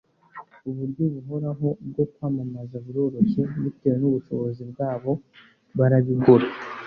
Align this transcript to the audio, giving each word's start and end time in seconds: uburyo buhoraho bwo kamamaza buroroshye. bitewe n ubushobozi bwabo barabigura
uburyo 0.69 1.03
buhoraho 1.13 1.67
bwo 1.89 2.05
kamamaza 2.15 2.75
buroroshye. 2.85 3.41
bitewe 3.63 3.95
n 4.01 4.03
ubushobozi 4.09 4.61
bwabo 4.71 5.11
barabigura 5.77 6.47